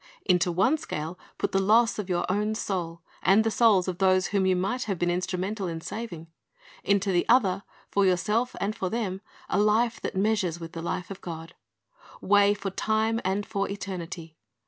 [0.25, 4.29] Into one scale put the loss of your own soul, and the souls of those
[4.33, 6.25] whom you might have been instrumental in saving;
[6.83, 11.11] into the other, for yourself and for them, a life that measures with the life
[11.11, 11.53] of God.
[12.19, 14.35] Weigh for time and for eternity.